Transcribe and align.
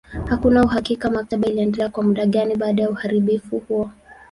Hakuna 0.25 0.63
uhakika 0.63 1.09
maktaba 1.09 1.47
iliendelea 1.47 1.89
kwa 1.89 2.03
muda 2.03 2.25
gani 2.25 2.55
baada 2.55 2.83
ya 2.83 2.89
uharibifu 2.89 3.59
huo. 3.59 3.91